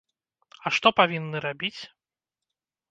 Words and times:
А 0.65 0.71
што 0.79 0.87
павінны 1.01 1.37
рабіць? 1.47 1.79